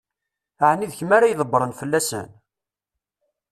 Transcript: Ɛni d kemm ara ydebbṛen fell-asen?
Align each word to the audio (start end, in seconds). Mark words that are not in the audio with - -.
Ɛni 0.69 0.85
d 0.91 0.93
kemm 0.97 1.11
ara 1.17 1.31
ydebbṛen 1.31 1.77
fell-asen? 1.79 2.27